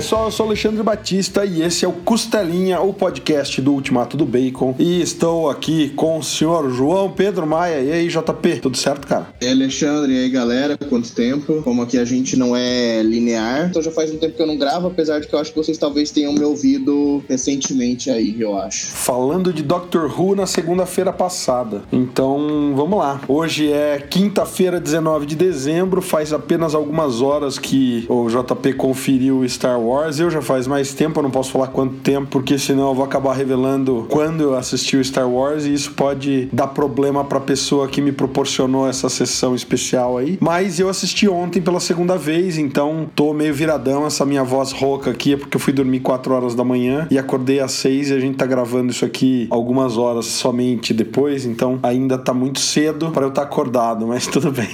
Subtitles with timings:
[0.00, 4.24] pessoal, eu sou Alexandre Batista e esse é o Costelinha, o podcast do Ultimato do
[4.24, 4.74] Bacon.
[4.78, 7.82] E estou aqui com o senhor João Pedro Maia.
[7.82, 9.28] E aí, JP, tudo certo, cara?
[9.42, 11.60] E aí, Alexandre, e aí, galera, quanto tempo?
[11.62, 14.56] Como aqui a gente não é linear, então já faz um tempo que eu não
[14.56, 18.56] gravo, apesar de que eu acho que vocês talvez tenham me ouvido recentemente aí, eu
[18.56, 18.86] acho.
[18.86, 21.82] Falando de Doctor Who na segunda-feira passada.
[21.92, 23.20] Então, vamos lá.
[23.28, 29.78] Hoje é quinta-feira, 19 de dezembro, faz apenas algumas horas que o JP conferiu Star
[29.78, 29.89] Wars.
[30.20, 33.04] Eu já faz mais tempo, eu não posso falar quanto tempo, porque senão eu vou
[33.04, 37.88] acabar revelando quando eu assisti o Star Wars e isso pode dar problema pra pessoa
[37.88, 40.38] que me proporcionou essa sessão especial aí.
[40.40, 44.06] Mas eu assisti ontem pela segunda vez, então tô meio viradão.
[44.06, 47.18] Essa minha voz rouca aqui é porque eu fui dormir 4 horas da manhã e
[47.18, 51.78] acordei às 6 e a gente tá gravando isso aqui algumas horas somente depois, então
[51.82, 54.68] ainda tá muito cedo para eu estar tá acordado, mas tudo bem.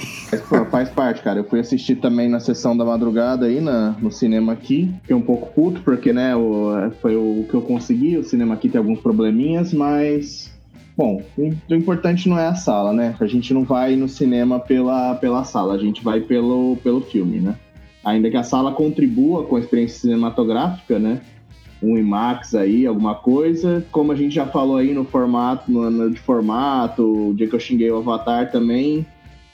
[0.69, 1.39] Faz parte, cara.
[1.39, 4.93] Eu fui assistir também na sessão da madrugada aí na, no cinema aqui.
[5.07, 8.17] Fiquei um pouco puto, porque, né, o, foi o que eu consegui.
[8.17, 10.53] O cinema aqui tem alguns probleminhas, mas.
[10.97, 13.15] Bom, o importante não é a sala, né?
[13.17, 17.39] A gente não vai no cinema pela, pela sala, a gente vai pelo, pelo filme,
[17.39, 17.55] né?
[18.03, 21.21] Ainda que a sala contribua com a experiência cinematográfica, né?
[21.81, 23.85] um IMAX aí, alguma coisa.
[23.91, 27.55] Como a gente já falou aí no formato, no, no de formato, o dia que
[27.55, 29.05] eu xinguei o Avatar também,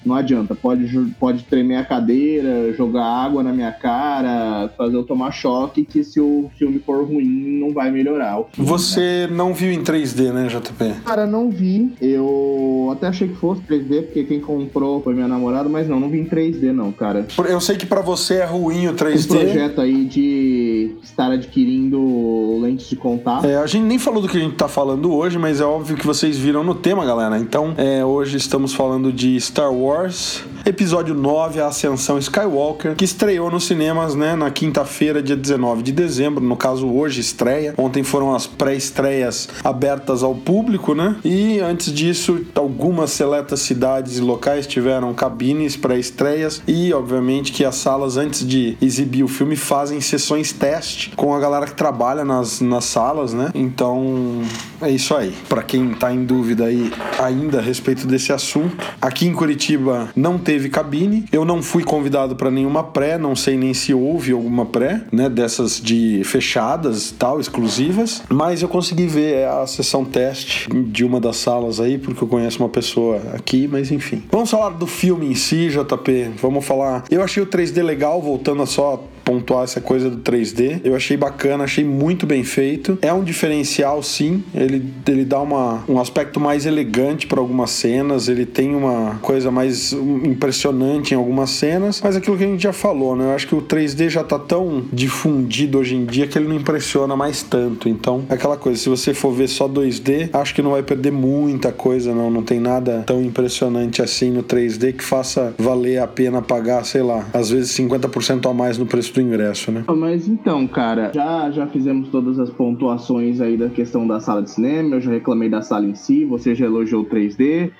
[0.06, 0.88] não adianta, pode,
[1.20, 6.20] pode tremer a cadeira, jogar água na minha cara, fazer eu tomar choque, que se
[6.20, 8.44] o filme for ruim, não vai melhorar.
[8.52, 9.36] Filme, Você né?
[9.36, 11.02] não viu em 3D, né, JP?
[11.06, 11.94] Cara, não vi.
[12.02, 16.10] Eu até achei que fosse 3D, porque quem comprou foi minha namorada, mas não, não
[16.10, 17.26] vi em 3D, não, cara.
[17.48, 19.14] Eu sei que para você é ruim o 3D.
[19.14, 23.45] Esse projeto aí de estar adquirindo lentes de contato.
[23.45, 25.95] É, a gente nem falou do que a gente tá falando hoje, mas é óbvio
[25.95, 27.38] que vocês viram no tema, galera.
[27.38, 33.04] Então, é, hoje estamos falando de Star Wars Wars, episódio 9, A Ascensão Skywalker, que
[33.04, 36.44] estreou nos cinemas né, na quinta-feira, dia 19 de dezembro.
[36.44, 37.74] No caso, hoje estreia.
[37.78, 41.18] Ontem foram as pré-estreias abertas ao público, né?
[41.24, 47.76] E antes disso, algumas seletas cidades e locais tiveram cabines pré-estreias e, obviamente, que as
[47.76, 52.62] salas, antes de exibir o filme, fazem sessões teste com a galera que trabalha nas,
[52.62, 53.52] nas salas, né?
[53.54, 54.42] Então,
[54.82, 55.34] é isso aí.
[55.50, 60.38] Para quem tá em dúvida aí ainda a respeito desse assunto, aqui em Curitiba não
[60.53, 61.25] teve cabine.
[61.31, 65.27] Eu não fui convidado para nenhuma pré, não sei nem se houve alguma pré, né,
[65.27, 71.37] dessas de fechadas, tal, exclusivas, mas eu consegui ver a sessão teste de uma das
[71.37, 74.21] salas aí, porque eu conheço uma pessoa aqui, mas enfim.
[74.31, 76.33] Vamos falar do filme em si, JP.
[76.39, 77.03] Vamos falar.
[77.09, 80.82] Eu achei o 3D legal, voltando só pontuar essa coisa do 3D.
[80.84, 82.98] Eu achei bacana, achei muito bem feito.
[83.02, 84.44] É um diferencial, sim.
[84.54, 89.52] Ele, ele dá uma, um aspecto mais elegante para algumas cenas, ele tem uma coisa
[89.52, 93.26] mais impressionante em algumas cenas, mas aquilo que a gente já falou, né?
[93.26, 96.56] Eu acho que o 3D já tá tão difundido hoje em dia que ele não
[96.56, 97.88] impressiona mais tanto.
[97.88, 101.12] Então, é aquela coisa, se você for ver só 2D, acho que não vai perder
[101.12, 102.30] muita coisa, não.
[102.30, 107.02] Não tem nada tão impressionante assim no 3D que faça valer a pena pagar, sei
[107.02, 109.84] lá, às vezes 50% a mais no preço do ingresso, né?
[109.88, 114.52] Mas então, cara, já, já fizemos todas as pontuações aí da questão da sala de
[114.52, 117.72] cinema, eu já reclamei da sala em si, você já elogiou o 3D.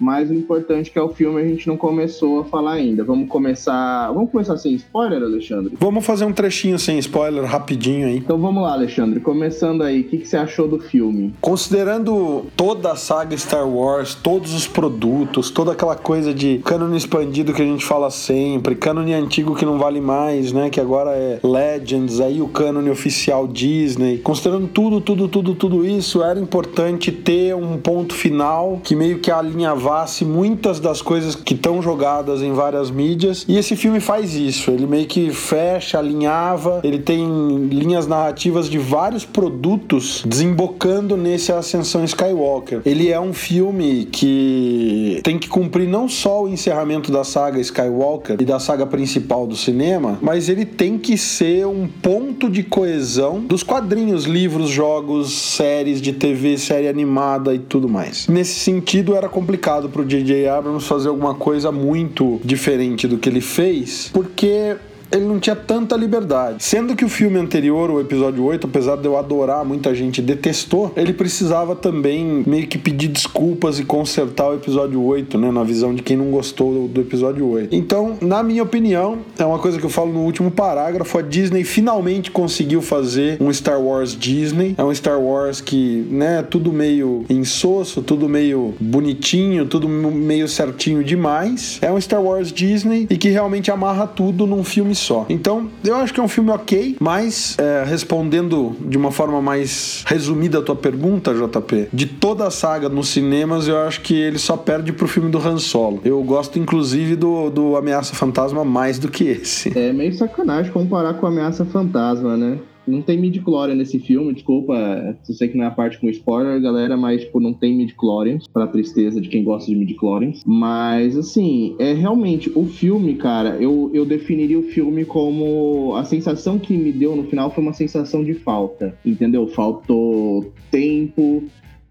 [0.00, 3.04] Mas o importante é que é o filme a gente não começou a falar ainda.
[3.04, 4.10] Vamos começar.
[4.12, 5.74] Vamos começar sem spoiler, Alexandre?
[5.78, 8.16] Vamos fazer um trechinho sem spoiler, rapidinho aí.
[8.16, 9.20] Então vamos lá, Alexandre.
[9.20, 11.34] Começando aí, o que, que você achou do filme?
[11.40, 17.52] Considerando toda a saga Star Wars, todos os produtos, toda aquela coisa de cânone expandido
[17.52, 20.70] que a gente fala sempre, cânone antigo que não vale mais, né?
[20.70, 24.18] Que agora é Legends, aí o cânone oficial Disney.
[24.18, 29.30] Considerando tudo, tudo, tudo, tudo isso, era importante ter um ponto final que meio que
[29.30, 29.89] alinhava
[30.24, 33.44] muitas das coisas que estão jogadas em várias mídias.
[33.48, 34.70] E esse filme faz isso.
[34.70, 36.80] Ele meio que fecha, alinhava.
[36.84, 37.26] Ele tem
[37.68, 42.82] linhas narrativas de vários produtos desembocando nesse Ascensão Skywalker.
[42.84, 48.36] Ele é um filme que tem que cumprir não só o encerramento da saga Skywalker
[48.40, 53.40] e da saga principal do cinema, mas ele tem que ser um ponto de coesão
[53.40, 58.28] dos quadrinhos, livros, jogos, séries de TV, série animada e tudo mais.
[58.28, 60.48] Nesse sentido, era complicado complicado pro J.J.
[60.48, 64.76] Abrams fazer alguma coisa muito diferente do que ele fez, porque
[65.10, 66.62] ele não tinha tanta liberdade.
[66.62, 70.92] Sendo que o filme anterior, o episódio 8, apesar de eu adorar, muita gente detestou,
[70.96, 75.50] ele precisava também meio que pedir desculpas e consertar o episódio 8, né?
[75.50, 77.74] Na visão de quem não gostou do episódio 8.
[77.74, 81.64] Então, na minha opinião, é uma coisa que eu falo no último parágrafo: a Disney
[81.64, 84.74] finalmente conseguiu fazer um Star Wars Disney.
[84.78, 91.02] É um Star Wars que, né, tudo meio insosso, tudo meio bonitinho, tudo meio certinho
[91.02, 91.78] demais.
[91.82, 95.26] É um Star Wars Disney e que realmente amarra tudo num filme só.
[95.28, 100.04] Então, eu acho que é um filme ok, mas é, respondendo de uma forma mais
[100.06, 104.38] resumida a tua pergunta, JP, de toda a saga nos cinemas, eu acho que ele
[104.38, 106.00] só perde pro filme do Han Solo.
[106.04, 109.76] Eu gosto, inclusive, do, do Ameaça Fantasma mais do que esse.
[109.78, 112.58] É meio sacanagem comparar com Ameaça Fantasma, né?
[112.86, 116.60] Não tem midi-chlorian nesse filme, desculpa se sei que não é a parte com spoiler,
[116.60, 120.42] galera, mas, tipo, não tem midi-chlorians, pra tristeza de quem gosta de midi-chlorians.
[120.44, 125.94] Mas, assim, é realmente, o filme, cara, eu, eu definiria o filme como...
[125.96, 129.46] A sensação que me deu no final foi uma sensação de falta, entendeu?
[129.48, 131.44] Faltou tempo,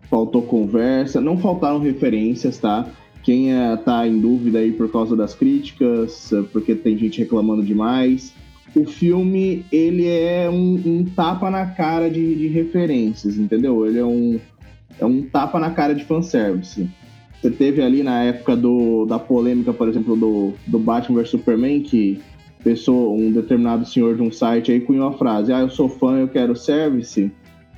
[0.09, 2.89] faltou conversa, não faltaram referências, tá?
[3.24, 8.33] Quem é, tá em dúvida aí por causa das críticas, porque tem gente reclamando demais
[8.75, 13.86] o filme ele é um, um tapa na cara de, de, referências, entendeu?
[13.86, 14.39] Ele é um,
[15.00, 16.89] é um tapa na cara de fanservice.
[17.42, 21.81] Você teve ali na época do, da polêmica, por exemplo, do, do Batman vs Superman,
[21.81, 22.19] que
[22.63, 26.18] pessoa, um determinado senhor de um site aí cunhou a frase: Ah, eu sou fã,
[26.18, 27.31] eu quero service.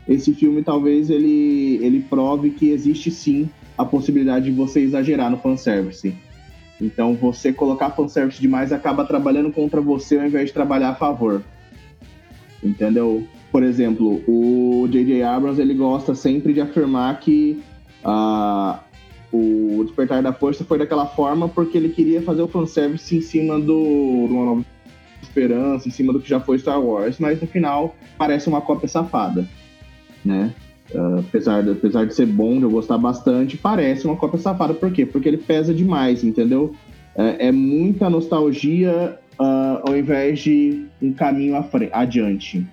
[0.07, 3.47] Esse filme talvez ele, ele prove que existe sim
[3.77, 6.15] a possibilidade de você exagerar no fanservice.
[6.81, 11.43] Então você colocar fanservice demais acaba trabalhando contra você ao invés de trabalhar a favor.
[12.63, 13.25] Entendeu?
[13.51, 15.23] Por exemplo, o J.J.
[15.23, 17.61] Abrams ele gosta sempre de afirmar que
[18.03, 18.79] uh,
[19.31, 23.59] o Despertar da Força foi daquela forma porque ele queria fazer o fanservice em cima
[23.59, 24.65] do Uma Nova
[25.21, 28.87] Esperança, em cima do que já foi Star Wars, mas no final parece uma cópia
[28.87, 29.47] safada,
[30.25, 30.53] né?
[30.93, 34.73] Uh, apesar, de, apesar de ser bom, de eu gostar bastante, parece uma cópia safada.
[34.73, 35.05] Por quê?
[35.05, 36.75] Porque ele pesa demais, entendeu?
[37.15, 41.55] É, é muita nostalgia uh, ao invés de um caminho
[41.93, 42.65] adiante.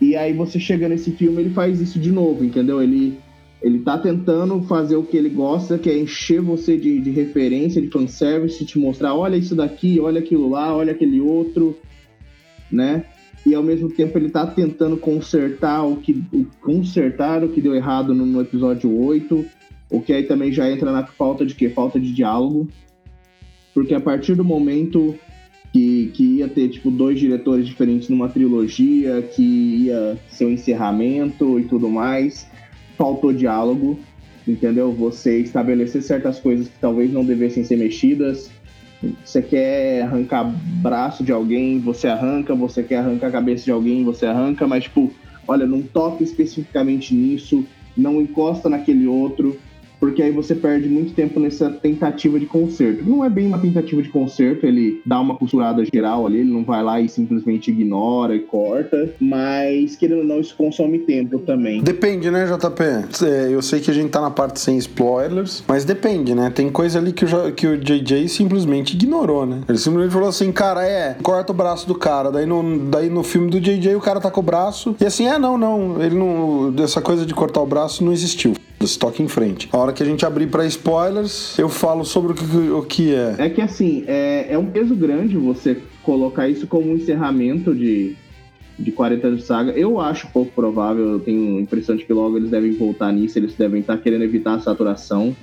[0.00, 2.82] E aí você chega nesse filme, ele faz isso de novo, entendeu?
[2.82, 3.18] Ele,
[3.62, 7.80] ele tá tentando fazer o que ele gosta, que é encher você de, de referência,
[7.80, 11.78] de fanservice, te mostrar, olha isso daqui, olha aquilo lá, olha aquele outro,
[12.70, 13.04] né?
[13.46, 16.26] E ao mesmo tempo ele tá tentando consertar o que
[16.60, 19.46] consertar o que deu errado no, no, episódio 8,
[19.88, 21.70] o que aí também já entra na falta de quê?
[21.70, 22.68] Falta de diálogo.
[23.72, 25.14] Porque a partir do momento
[25.72, 29.42] que, que ia ter tipo dois diretores diferentes numa trilogia, que
[29.84, 32.50] ia ser o um encerramento e tudo mais,
[32.98, 33.96] faltou diálogo,
[34.48, 34.90] entendeu?
[34.90, 38.50] Você estabelecer certas coisas que talvez não devessem ser mexidas,
[39.24, 40.44] você quer arrancar
[40.82, 44.84] braço de alguém, você arranca, você quer arrancar a cabeça de alguém, você arranca, mas
[44.84, 45.12] tipo,
[45.46, 47.64] olha, não toque especificamente nisso,
[47.96, 49.58] não encosta naquele outro,
[50.06, 53.02] porque aí você perde muito tempo nessa tentativa de conserto.
[53.04, 56.62] Não é bem uma tentativa de conserto, ele dá uma costurada geral ali, ele não
[56.62, 61.82] vai lá e simplesmente ignora e corta, mas querendo ou não, isso consome tempo também.
[61.82, 63.24] Depende, né, JP?
[63.24, 66.50] É, eu sei que a gente tá na parte sem spoilers, mas depende, né?
[66.50, 69.62] Tem coisa ali que o, que o JJ simplesmente ignorou, né?
[69.68, 72.30] Ele simplesmente falou assim, cara, é, corta o braço do cara.
[72.30, 75.26] Daí no, daí no filme do JJ o cara tá com o braço e assim,
[75.26, 76.72] é, não, não, ele não.
[76.78, 79.68] Essa coisa de cortar o braço não existiu estoque em frente.
[79.72, 83.14] A hora que a gente abrir para spoilers, eu falo sobre o que, o que
[83.14, 83.34] é.
[83.38, 88.14] É que assim, é, é um peso grande você colocar isso como um encerramento de,
[88.78, 89.72] de 40 anos de saga.
[89.72, 93.38] Eu acho pouco provável, eu tenho a impressão de que logo eles devem voltar nisso,
[93.38, 95.34] eles devem estar querendo evitar a saturação.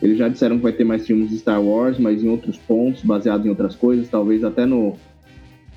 [0.00, 3.02] Eles já disseram que vai ter mais filmes de Star Wars, mas em outros pontos,
[3.02, 4.96] baseados em outras coisas, talvez até no,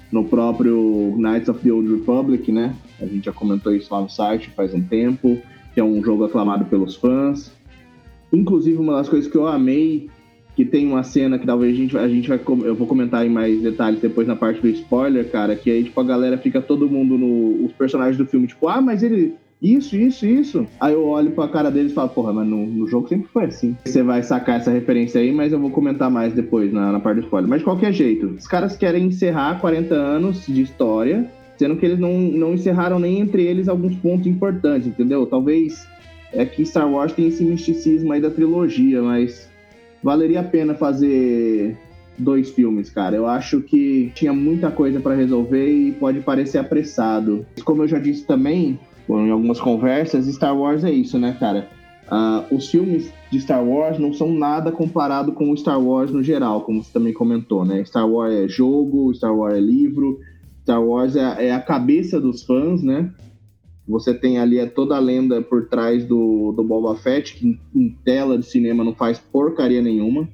[0.10, 2.74] no próprio Knights of the Old Republic, né?
[3.02, 5.42] A gente já comentou isso lá no site faz um tempo
[5.74, 7.52] que é um jogo aclamado pelos fãs.
[8.32, 10.10] Inclusive, uma das coisas que eu amei,
[10.56, 12.40] que tem uma cena que talvez a gente, a gente vai.
[12.64, 16.00] Eu vou comentar em mais detalhes depois na parte do spoiler, cara, que aí, tipo,
[16.00, 17.66] a galera fica todo mundo no.
[17.66, 19.36] Os personagens do filme, tipo, ah, mas ele.
[19.62, 20.68] Isso, isso, isso.
[20.78, 23.46] Aí eu olho pra cara deles e falo, porra, mas no, no jogo sempre foi
[23.46, 23.78] assim.
[23.86, 27.22] Você vai sacar essa referência aí, mas eu vou comentar mais depois na, na parte
[27.22, 27.50] do spoiler.
[27.50, 32.00] Mas de qualquer jeito, os caras querem encerrar 40 anos de história sendo que eles
[32.00, 35.26] não, não encerraram nem entre eles alguns pontos importantes, entendeu?
[35.26, 35.88] Talvez
[36.32, 39.50] é que Star Wars tem esse misticismo aí da trilogia, mas
[40.02, 41.78] valeria a pena fazer
[42.18, 43.16] dois filmes, cara.
[43.16, 47.46] Eu acho que tinha muita coisa para resolver e pode parecer apressado.
[47.64, 48.80] Como eu já disse também,
[49.10, 51.70] em algumas conversas, Star Wars é isso, né, cara?
[52.06, 56.22] Uh, os filmes de Star Wars não são nada comparado com o Star Wars no
[56.22, 57.84] geral, como você também comentou, né?
[57.86, 60.20] Star Wars é jogo, Star Wars é livro,
[60.64, 63.12] Star Wars é, é, a cabeça dos fãs, né?
[63.86, 67.60] Você tem ali é toda a lenda por trás do, do Boba Fett, que em,
[67.76, 70.28] em tela de cinema não faz porcaria nenhuma.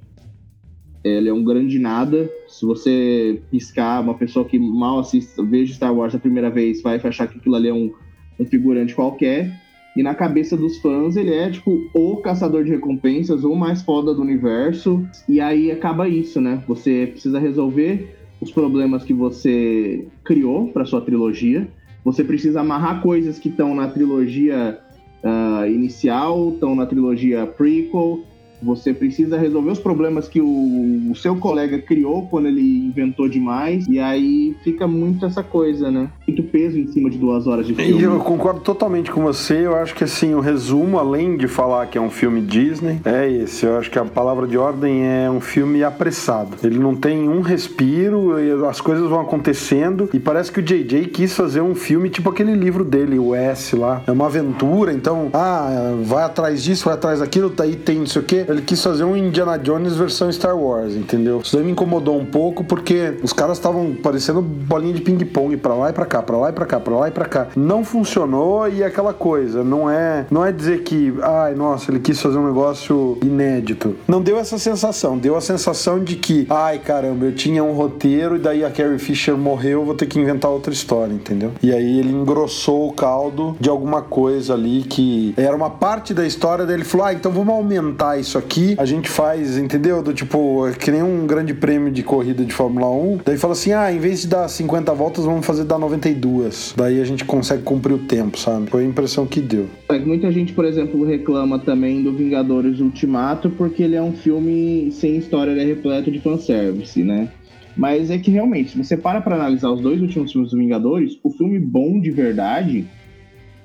[1.03, 2.29] Ele é um grande nada.
[2.47, 6.97] Se você piscar, uma pessoa que mal assiste, veja Star Wars a primeira vez, vai
[7.03, 7.91] achar que aquilo ali é um,
[8.39, 9.51] um figurante qualquer.
[9.97, 14.13] E na cabeça dos fãs, ele é tipo o caçador de recompensas, o mais foda
[14.13, 15.03] do universo.
[15.27, 16.63] E aí acaba isso, né?
[16.67, 21.67] Você precisa resolver os problemas que você criou para sua trilogia.
[22.03, 24.79] Você precisa amarrar coisas que estão na trilogia
[25.23, 28.21] uh, inicial, estão na trilogia prequel,
[28.61, 33.87] você precisa resolver os problemas que o, o, seu colega criou quando ele inventou demais.
[33.87, 36.09] E aí fica muito essa coisa, né?
[36.27, 37.99] Muito peso em cima de duas horas de filme.
[37.99, 39.65] E eu concordo totalmente com você.
[39.65, 43.29] Eu acho que assim, o resumo, além de falar que é um filme Disney, é
[43.31, 43.65] esse.
[43.65, 46.57] Eu acho que a palavra de ordem é um filme apressado.
[46.63, 48.35] Ele não tem um respiro,
[48.67, 50.09] as coisas vão acontecendo.
[50.13, 53.75] E parece que o JJ quis fazer um filme tipo aquele livro dele, o S
[53.75, 54.01] lá.
[54.05, 58.21] É uma aventura, então, ah, vai atrás disso, vai atrás daquilo, daí tem não sei
[58.21, 61.39] o quê ele quis fazer um Indiana Jones versão Star Wars, entendeu?
[61.43, 65.75] Isso daí me incomodou um pouco porque os caras estavam parecendo bolinha de ping-pong para
[65.75, 67.47] lá e para cá, para lá e para cá, para lá e para cá.
[67.55, 71.99] Não funcionou e é aquela coisa, não é, não é dizer que, ai, nossa, ele
[71.99, 73.95] quis fazer um negócio inédito.
[74.07, 78.35] Não deu essa sensação, deu a sensação de que, ai, caramba, eu tinha um roteiro
[78.35, 81.51] e daí a Carrie Fisher morreu, vou ter que inventar outra história, entendeu?
[81.61, 86.25] E aí ele engrossou o caldo de alguma coisa ali que era uma parte da
[86.25, 90.01] história dele, falou: "Ah, então vamos aumentar isso aqui, a gente faz, entendeu?
[90.01, 93.19] Do tipo, é que nem um grande prêmio de corrida de Fórmula 1.
[93.25, 96.73] Daí fala assim: ah, em vez de dar 50 voltas, vamos fazer dar 92.
[96.75, 98.69] Daí a gente consegue cumprir o tempo, sabe?
[98.69, 99.67] Foi a impressão que deu.
[99.89, 104.91] É, muita gente, por exemplo, reclama também do Vingadores Ultimato porque ele é um filme
[104.91, 107.29] sem história, ele é repleto de fanservice, né?
[107.75, 111.17] Mas é que realmente, se você para pra analisar os dois últimos filmes dos Vingadores,
[111.23, 112.85] o filme bom de verdade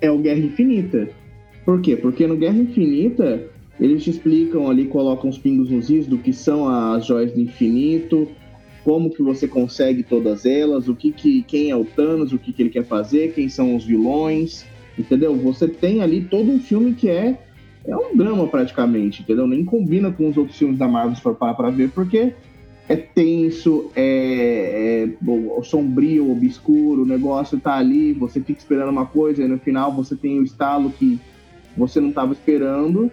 [0.01, 1.09] é o Guerra Infinita.
[1.65, 1.97] Por quê?
[1.97, 3.43] Porque no Guerra Infinita
[3.81, 7.41] eles te explicam ali, colocam os pingos nos is do que são as joias do
[7.41, 8.29] infinito,
[8.85, 12.53] como que você consegue todas elas, o que, que quem é o Thanos, o que,
[12.53, 14.65] que ele quer fazer, quem são os vilões,
[14.99, 15.35] entendeu?
[15.37, 17.39] Você tem ali todo um filme que é
[17.87, 19.47] é um drama praticamente, entendeu?
[19.47, 22.33] Nem combina com os outros filmes da Marvel se for parar pra ver, porque
[22.89, 29.43] é tenso, é, é sombrio, obscuro, o negócio tá ali, você fica esperando uma coisa
[29.43, 31.19] e no final você tem o estalo que
[31.77, 33.11] você não estava esperando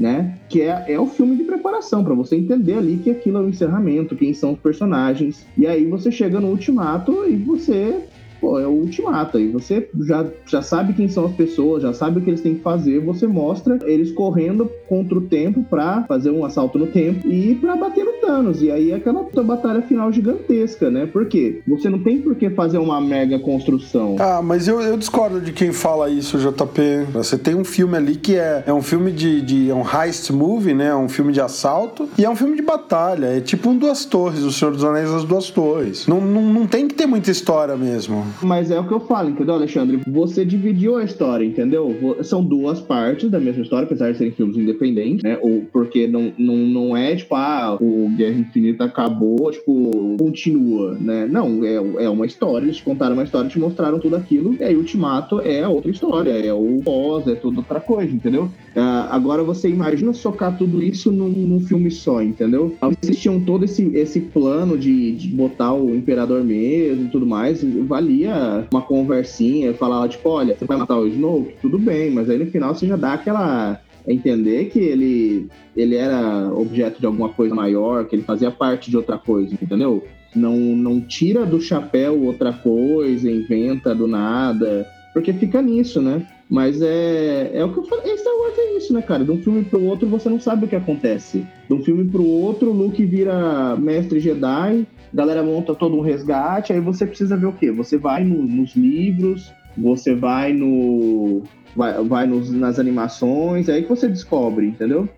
[0.00, 0.38] né?
[0.48, 3.48] Que é, é o filme de preparação, para você entender ali que aquilo é o
[3.48, 5.46] encerramento, quem são os personagens.
[5.58, 8.00] E aí você chega no ultimato e você
[8.40, 9.38] pô, é o ultimato.
[9.38, 12.54] E você já, já sabe quem são as pessoas, já sabe o que eles têm
[12.54, 13.00] que fazer.
[13.00, 17.76] Você mostra eles correndo contra o tempo pra fazer um assalto no tempo e pra
[17.76, 18.62] bater no Thanos.
[18.62, 21.06] E aí é aquela batalha final gigantesca, né?
[21.06, 21.62] Por quê?
[21.66, 24.16] Você não tem por que fazer uma mega construção.
[24.18, 27.06] Ah, mas eu, eu discordo de quem fala isso, JP.
[27.12, 29.70] Você tem um filme ali que é, é um filme de, de.
[29.70, 30.88] É um heist movie, né?
[30.88, 33.26] É um filme de assalto e é um filme de batalha.
[33.26, 36.06] É tipo um Duas Torres, O Senhor dos Anéis das Duas Torres.
[36.06, 38.26] Não, não, não tem que ter muita história mesmo.
[38.42, 40.00] Mas é o que eu falo, entendeu, Alexandre?
[40.06, 42.16] Você dividiu a história, entendeu?
[42.22, 45.38] São duas partes da mesma história, apesar de serem filmes independentes, né?
[45.40, 51.26] Ou porque não, não, não é tipo, ah, o Guerra Infinita acabou, tipo, continua, né?
[51.26, 54.76] Não, é, é uma história, eles contaram uma história, te mostraram tudo aquilo, e aí
[54.76, 58.44] Ultimato é outra história, é o pós, é tudo outra coisa, entendeu?
[58.76, 62.74] Uh, agora você imagina socar tudo isso num, num filme só, entendeu?
[63.02, 67.64] Vocês tinham todo esse, esse plano de, de botar o Imperador mesmo e tudo mais,
[67.86, 71.56] valia uma conversinha, falar, tipo, olha, você vai matar o Snoke?
[71.60, 76.52] Tudo bem, mas aí no final você já dá aquela entender que ele, ele era
[76.52, 80.04] objeto de alguma coisa maior, que ele fazia parte de outra coisa, entendeu?
[80.34, 86.26] Não, não tira do chapéu outra coisa, inventa do nada, porque fica nisso, né?
[86.48, 88.16] Mas é, é o que eu falei.
[88.16, 89.24] Star Wars é isso, né, cara?
[89.24, 91.46] De um filme pro outro você não sabe o que acontece.
[91.68, 96.80] De um filme pro outro, Luke vira mestre Jedi, galera monta todo um resgate, aí
[96.80, 97.70] você precisa ver o quê?
[97.70, 101.42] Você vai no, nos livros, você vai no.
[101.74, 105.08] Vai, vai nos, nas animações, é aí que você descobre, entendeu?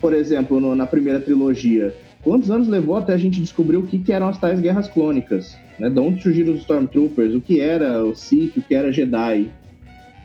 [0.00, 3.98] Por exemplo, no, na primeira trilogia, quantos anos levou até a gente descobrir o que,
[3.98, 5.56] que eram as tais guerras clônicas?
[5.78, 5.88] Né?
[5.88, 9.50] De onde surgiram os Stormtroopers, o que era o Sith, o que era Jedi.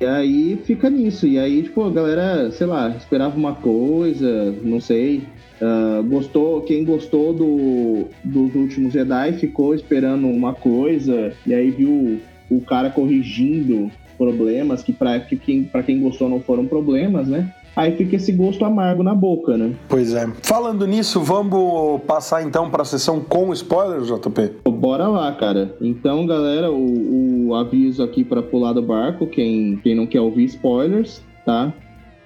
[0.01, 1.25] E aí fica nisso.
[1.25, 5.23] E aí, tipo, a galera, sei lá, esperava uma coisa, não sei.
[5.61, 12.19] Uh, gostou, quem gostou do, dos últimos Jedi ficou esperando uma coisa, e aí viu
[12.49, 17.53] o cara corrigindo problemas que para que quem, pra quem gostou não foram problemas, né?
[17.75, 19.75] Aí fica esse gosto amargo na boca, né?
[19.89, 20.25] Pois é.
[20.41, 24.69] Falando nisso, vamos passar então para a sessão com spoilers, JP?
[24.71, 25.75] Bora lá, cara.
[25.81, 30.45] Então, galera, o, o aviso aqui para pular do barco, quem, quem não quer ouvir
[30.45, 31.73] spoilers, tá?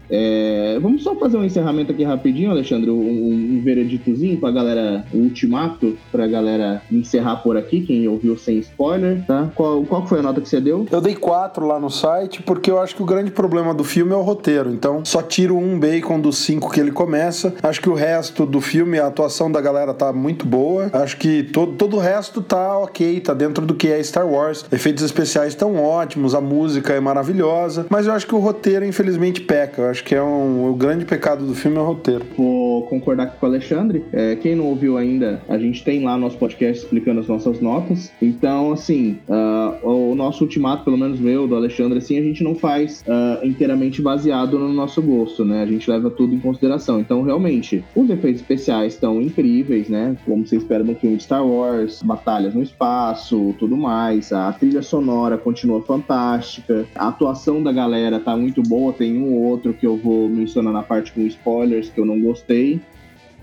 [0.09, 5.19] É, vamos só fazer um encerramento aqui rapidinho, Alexandre, um, um vereditozinho pra galera, um
[5.19, 9.49] ultimato pra galera encerrar por aqui, quem ouviu sem spoiler, tá?
[9.55, 10.85] Qual, qual foi a nota que você deu?
[10.91, 14.11] Eu dei quatro lá no site, porque eu acho que o grande problema do filme
[14.11, 17.53] é o roteiro, então só tiro um bacon dos cinco que ele começa.
[17.61, 20.89] Acho que o resto do filme, a atuação da galera tá muito boa.
[20.93, 24.65] Acho que todo, todo o resto tá ok, tá dentro do que é Star Wars.
[24.71, 29.41] Efeitos especiais estão ótimos, a música é maravilhosa, mas eu acho que o roteiro, infelizmente,
[29.41, 29.81] peca.
[29.81, 32.25] Eu acho que é um, o grande pecado do filme é o roteiro.
[32.37, 34.03] Vou concordar com o Alexandre.
[34.11, 38.11] É, quem não ouviu ainda, a gente tem lá nosso podcast explicando as nossas notas.
[38.21, 42.55] Então, assim, uh, o nosso ultimato, pelo menos meu, do Alexandre, assim, a gente não
[42.55, 45.63] faz uh, inteiramente baseado no nosso gosto, né?
[45.63, 46.99] A gente leva tudo em consideração.
[46.99, 50.15] Então, realmente, os efeitos especiais estão incríveis, né?
[50.25, 54.31] Como você espera no filme de Star Wars, batalhas no espaço, tudo mais.
[54.31, 56.85] A trilha sonora continua fantástica.
[56.95, 58.93] A atuação da galera tá muito boa.
[58.93, 62.19] Tem um ou outro que eu vou mencionar na parte com spoilers que eu não
[62.19, 62.79] gostei.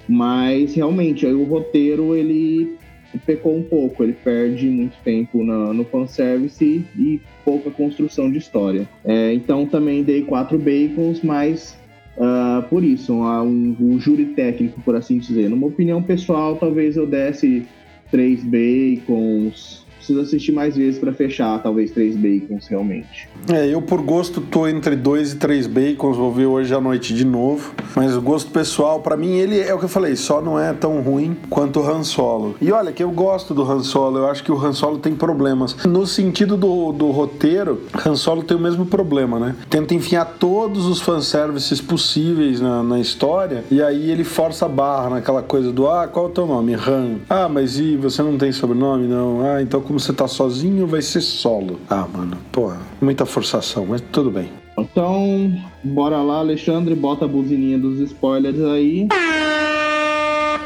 [0.09, 2.77] Mas realmente, aí o roteiro ele
[3.25, 8.89] pecou um pouco, ele perde muito tempo na, no fanservice e pouca construção de história.
[9.05, 11.79] É, então também dei quatro bacons, mas
[12.17, 15.49] uh, por isso, um, um, júri técnico, por assim dizer.
[15.49, 17.65] Numa opinião pessoal, talvez eu desse
[18.11, 23.29] três bacons, preciso assistir mais vezes para fechar, talvez três bacons realmente.
[23.53, 27.13] É, eu por gosto tô entre dois e três bacons, vou ver hoje à noite
[27.13, 27.75] de novo.
[27.95, 30.73] Mas o gosto pessoal, para mim, ele é o que eu falei, só não é
[30.73, 32.55] tão ruim quanto o Han Solo.
[32.61, 35.15] E olha que eu gosto do Han Solo, eu acho que o Han Solo tem
[35.15, 35.77] problemas.
[35.85, 39.57] No sentido do, do roteiro, Han Solo tem o mesmo problema, né?
[39.69, 45.11] Tenta enfiar todos os fanservices possíveis na, na história e aí ele força a barra
[45.11, 46.75] naquela coisa do ah, qual é o teu nome?
[46.75, 47.17] Han.
[47.29, 49.07] Ah, mas e você não tem sobrenome?
[49.07, 49.41] Não.
[49.43, 51.81] Ah, então como como você tá sozinho, vai ser solo.
[51.89, 54.51] Ah, mano, porra, muita forçação, mas tudo bem.
[54.79, 55.51] Então,
[55.83, 59.09] bora lá, Alexandre, bota a buzininha dos spoilers aí.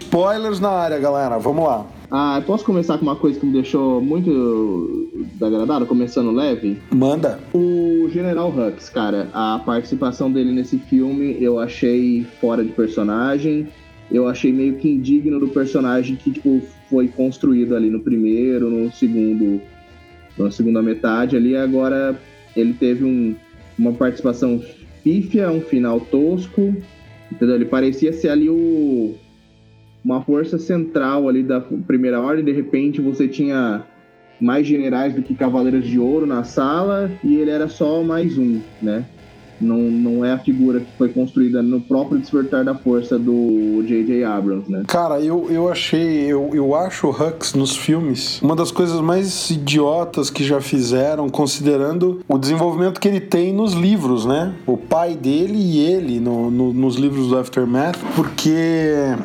[0.00, 1.87] Spoilers na área, galera, vamos lá.
[2.11, 5.09] Ah, posso começar com uma coisa que me deixou muito
[5.40, 6.83] agradado, começando leve?
[6.92, 7.38] Manda.
[7.55, 13.68] O General Hux, cara, a participação dele nesse filme eu achei fora de personagem.
[14.11, 18.90] Eu achei meio que indigno do personagem que, tipo, foi construído ali no primeiro, no
[18.92, 19.61] segundo,
[20.37, 21.57] na segunda metade ali.
[21.57, 22.18] Agora
[22.57, 23.37] ele teve um,
[23.79, 24.61] uma participação
[25.05, 26.75] pífia, um final tosco,
[27.31, 27.55] entendeu?
[27.55, 29.14] Ele parecia ser ali o
[30.03, 32.44] uma força central ali da primeira ordem.
[32.44, 33.85] De repente você tinha
[34.40, 38.61] mais generais do que cavaleiros de ouro na sala e ele era só mais um,
[38.81, 39.05] né?
[39.61, 44.25] Não, não é a figura que foi construída no próprio Despertar da Força do J.J.
[44.25, 44.85] Abrams, né?
[44.87, 49.51] Cara, eu, eu achei, eu, eu acho o Hux nos filmes uma das coisas mais
[49.51, 54.55] idiotas que já fizeram, considerando o desenvolvimento que ele tem nos livros, né?
[54.66, 58.55] O pai dele e ele no, no, nos livros do Aftermath, porque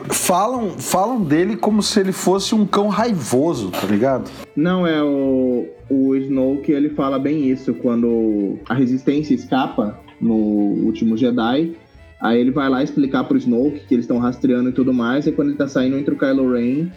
[0.10, 4.30] falam, falam dele como se ele fosse um cão raivoso, tá ligado?
[4.56, 11.16] Não, é o, o Snoke, ele fala bem isso, quando a resistência escapa, no último
[11.16, 11.76] Jedi.
[12.20, 15.28] Aí ele vai lá explicar pro Snoke que eles estão rastreando e tudo mais.
[15.28, 16.88] E quando ele tá saindo entre o Kylo Ren,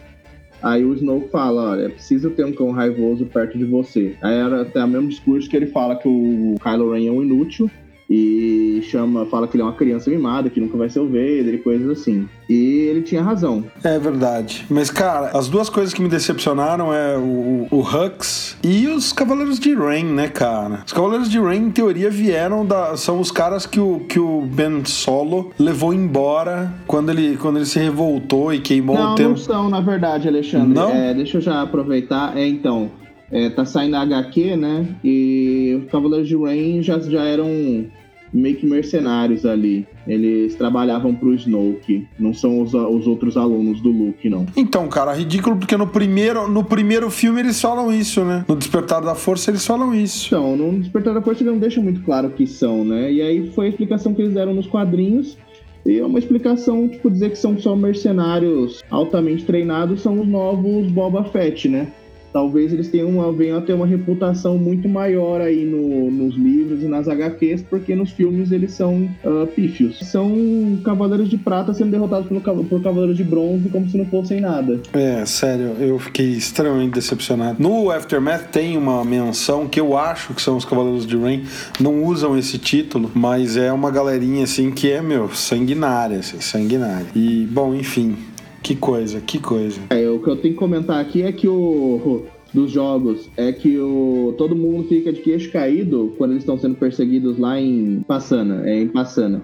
[0.61, 4.15] aí o Snoke fala: Olha, é preciso ter um cão raivoso perto de você.
[4.21, 7.23] Aí era até o mesmo discurso que ele fala que o Kylo Ren é um
[7.23, 7.69] inútil
[8.09, 11.53] e chama, fala que ele é uma criança mimada, que nunca vai ser o Vader
[11.53, 12.27] e coisas assim.
[12.49, 13.63] E ele tinha razão.
[13.83, 14.65] É verdade.
[14.67, 19.59] Mas, cara, as duas coisas que me decepcionaram é o, o Hux e os Cavaleiros
[19.59, 20.81] de Rain, né, cara?
[20.87, 22.97] Os Cavaleiros de Rain, em teoria, vieram da.
[22.97, 27.65] São os caras que o, que o Ben Solo levou embora quando ele, quando ele
[27.67, 29.29] se revoltou e queimou não, o tempo.
[29.29, 30.73] Não, são, na verdade, Alexandre.
[30.73, 30.89] Não?
[30.89, 32.35] É, deixa eu já aproveitar.
[32.35, 32.89] É, então.
[33.31, 34.87] É, tá saindo a HQ, né?
[35.03, 37.85] E os Cavaleiros de Rain já, já eram
[38.33, 39.87] meio que mercenários ali.
[40.07, 44.45] Eles trabalhavam pro Snoke, não são os, os outros alunos do Luke, não.
[44.55, 48.43] Então, cara, ridículo porque no primeiro, no primeiro filme eles falam isso, né?
[48.47, 50.27] No Despertar da Força eles falam isso.
[50.27, 53.11] Então, no Despertar da Força eles não deixam muito claro que são, né?
[53.11, 55.37] E aí foi a explicação que eles deram nos quadrinhos.
[55.85, 60.91] E é uma explicação, tipo, dizer que são só mercenários altamente treinados, são os novos
[60.91, 61.87] Boba Fett, né?
[62.31, 66.83] Talvez eles tenham uma, venham a ter uma reputação muito maior aí no, nos livros
[66.83, 69.99] e nas HQs, porque nos filmes eles são uh, pífios.
[69.99, 74.41] São cavaleiros de prata sendo derrotados por, por cavaleiros de bronze como se não fossem
[74.41, 74.79] nada.
[74.93, 77.61] É, sério, eu fiquei extremamente decepcionado.
[77.61, 81.43] No Aftermath tem uma menção que eu acho que são os cavaleiros de Rain,
[81.79, 87.07] não usam esse título, mas é uma galerinha assim que é, meu, sanguinária, assim, sanguinária.
[87.15, 88.15] E, bom, enfim,
[88.61, 89.79] que coisa, que coisa.
[89.89, 93.77] É, o que eu tenho que comentar aqui é que o dos jogos é que
[93.77, 98.67] o todo mundo fica de queixo caído quando eles estão sendo perseguidos lá em Passana,
[98.67, 99.41] é em Passana.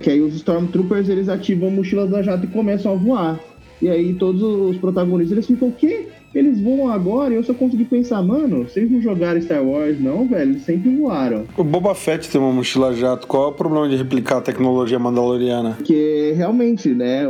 [0.00, 3.40] Que aí os Stormtroopers eles ativam mochilas da jato e começam a voar.
[3.80, 6.08] E aí todos os protagonistas eles ficam, o quê?
[6.36, 10.28] Eles voam agora e eu só consegui pensar, mano, vocês não jogaram Star Wars, não,
[10.28, 10.50] velho?
[10.50, 11.44] Eles sempre voaram.
[11.56, 13.26] O Boba Fett tem uma mochila jato.
[13.26, 15.76] Qual é o problema de replicar a tecnologia mandaloriana?
[15.78, 17.22] Porque realmente, né?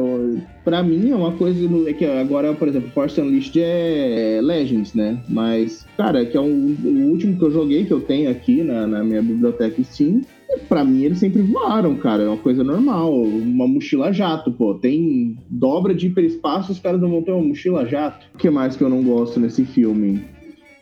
[0.65, 1.57] Pra mim é uma coisa.
[1.89, 5.17] É que agora, por exemplo, Force Unleashed é Legends, né?
[5.29, 8.89] Mas, cara, que é um, o último que eu joguei, que eu tenho aqui na,
[8.89, 10.23] na minha biblioteca Steam.
[10.69, 12.23] Pra mim, eles sempre voaram, cara.
[12.25, 13.13] É uma coisa normal.
[13.15, 14.75] Uma mochila jato, pô.
[14.75, 18.27] Tem dobra de hiperespaço, os caras não vão ter uma mochila jato.
[18.35, 20.23] O que mais que eu não gosto nesse filme?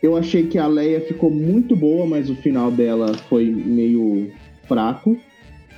[0.01, 4.31] Eu achei que a Leia ficou muito boa, mas o final dela foi meio
[4.67, 5.17] fraco.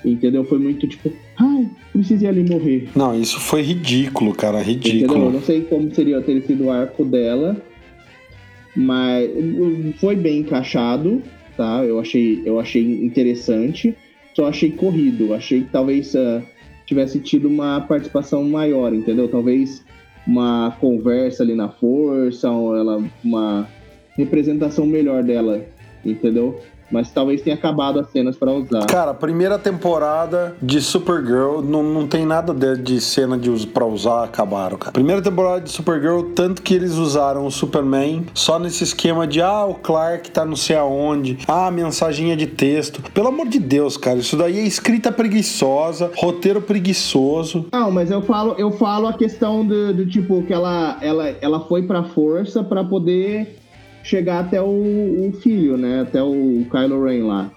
[0.05, 0.43] Entendeu?
[0.45, 2.89] Foi muito tipo, ai, preciso ir ali morrer.
[2.95, 4.61] Não, isso foi ridículo, cara.
[4.61, 5.05] Ridículo.
[5.05, 5.25] Entendeu?
[5.25, 7.57] Eu não sei como seria ter sido o arco dela.
[8.75, 9.29] Mas
[9.99, 11.21] foi bem encaixado
[11.57, 11.83] tá?
[11.83, 13.95] Eu achei, eu achei interessante,
[14.33, 15.33] só achei corrido.
[15.33, 16.41] Achei que talvez uh,
[16.85, 19.27] tivesse tido uma participação maior, entendeu?
[19.27, 19.83] Talvez
[20.25, 23.67] uma conversa ali na força, ela, uma
[24.15, 25.65] representação melhor dela,
[26.05, 26.59] entendeu?
[26.91, 28.85] Mas talvez tenha acabado as cenas para usar.
[28.85, 33.85] Cara, a primeira temporada de Supergirl não, não tem nada de, de cena de para
[33.85, 34.91] usar, acabaram, cara.
[34.91, 39.65] Primeira temporada de Supergirl, tanto que eles usaram o Superman só nesse esquema de ah,
[39.65, 43.01] o Clark tá não sei aonde, ah, mensaginha de texto.
[43.11, 47.65] Pelo amor de Deus, cara, isso daí é escrita preguiçosa, roteiro preguiçoso.
[47.71, 51.59] Não, mas eu falo, eu falo a questão do, do tipo que ela ela ela
[51.61, 53.57] foi pra força para poder
[54.07, 56.01] chegar até o, o, filho, né?
[56.01, 57.51] Até o Kylo Ren lá.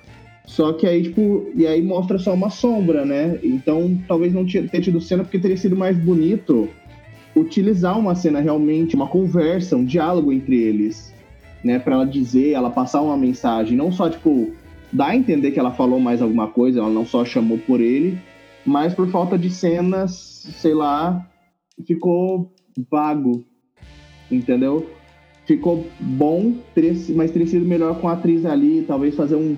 [0.44, 3.38] Só que aí, tipo, e aí mostra só uma sombra, né?
[3.42, 6.68] Então talvez não tenha tido cena porque teria sido mais bonito
[7.36, 11.14] utilizar uma cena realmente, uma conversa, um diálogo entre eles,
[11.62, 11.78] né?
[11.78, 14.50] Pra ela dizer, ela passar uma mensagem, não só, tipo,
[14.92, 18.18] dar a entender que ela falou mais alguma coisa, ela não só chamou por ele,
[18.66, 20.10] mas por falta de cenas,
[20.58, 21.24] sei lá,
[21.86, 22.52] ficou
[22.90, 23.44] vago,
[24.28, 24.90] entendeu?
[25.50, 26.54] Ficou bom,
[27.16, 29.56] mas teria sido melhor com a atriz ali, talvez fazer um,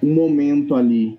[0.00, 1.18] um momento ali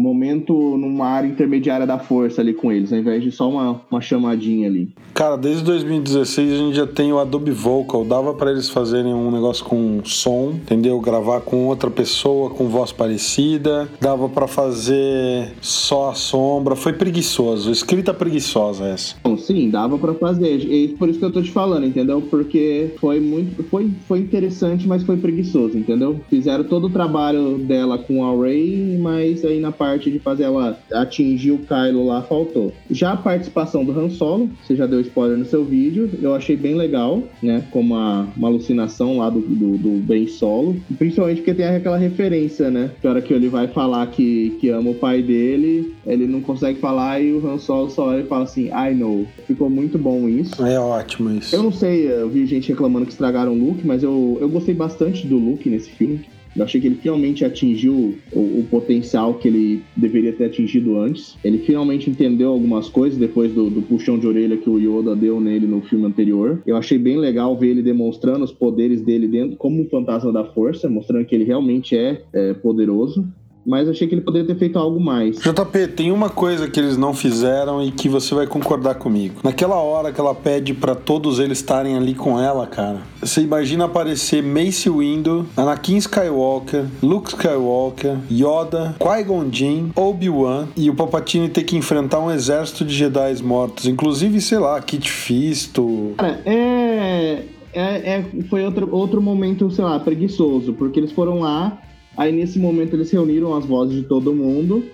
[0.00, 4.00] momento numa área intermediária da força ali com eles, ao invés de só uma, uma
[4.00, 4.90] chamadinha ali.
[5.14, 9.30] Cara, desde 2016 a gente já tem o Adobe Vocal, dava para eles fazerem um
[9.30, 11.00] negócio com som, entendeu?
[11.00, 17.70] Gravar com outra pessoa com voz parecida, dava para fazer só a sombra, foi preguiçoso,
[17.70, 19.16] escrita preguiçosa essa.
[19.24, 22.20] Bom, sim, dava para fazer, e por isso que eu tô te falando, entendeu?
[22.20, 26.20] Porque foi muito, foi, foi interessante, mas foi preguiçoso, entendeu?
[26.28, 30.44] Fizeram todo o trabalho dela com a Ray, mas aí na parte parte de fazer
[30.44, 32.72] ela atingir o Kylo lá faltou.
[32.90, 36.56] Já a participação do Han Solo, você já deu spoiler no seu vídeo, eu achei
[36.56, 37.62] bem legal, né?
[37.70, 40.76] Como uma, uma alucinação lá do, do, do Ben Solo.
[40.98, 42.90] Principalmente porque tem aquela referência, né?
[43.00, 46.78] Que hora que ele vai falar que, que ama o pai dele, ele não consegue
[46.80, 49.26] falar e o Han Solo só olha e fala assim, I know.
[49.46, 50.64] Ficou muito bom isso.
[50.66, 51.54] É ótimo isso.
[51.54, 54.74] Eu não sei, eu vi gente reclamando que estragaram o look, mas eu, eu gostei
[54.74, 56.20] bastante do look nesse filme.
[56.56, 61.36] Eu achei que ele finalmente atingiu o, o, potencial que ele deveria ter atingido antes.
[61.44, 65.40] Ele finalmente entendeu algumas coisas depois do, do, puxão de orelha que o Yoda deu
[65.40, 66.62] nele no filme anterior.
[66.66, 70.44] Eu achei bem legal ver ele demonstrando os poderes dele dentro como um fantasma da
[70.44, 73.26] força, mostrando que ele realmente é, é poderoso
[73.66, 75.38] mas achei que ele poderia ter feito algo mais.
[75.38, 79.40] JP, tem uma coisa que eles não fizeram e que você vai concordar comigo.
[79.42, 83.86] Naquela hora que ela pede para todos eles estarem ali com ela, cara, você imagina
[83.86, 91.64] aparecer Mace Windu, Anakin Skywalker, Luke Skywalker, Yoda, Qui-Gon Jinn, Obi-Wan e o Palpatine ter
[91.64, 96.14] que enfrentar um exército de Jedi mortos, inclusive, sei lá, Kit Fisto.
[96.16, 97.42] Cara, é...
[97.72, 101.78] É, é, foi outro, outro momento, sei lá, preguiçoso, porque eles foram lá,
[102.16, 104.84] Aí nesse momento eles reuniram as vozes de todo mundo,